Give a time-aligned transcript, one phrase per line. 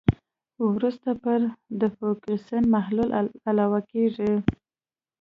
[0.71, 1.47] وروسته پرې
[1.81, 3.09] د فوکسین محلول
[3.49, 4.33] علاوه کیږي.